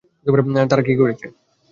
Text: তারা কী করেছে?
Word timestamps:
তারা 0.69 0.83
কী 0.83 0.93
করেছে? 0.95 1.25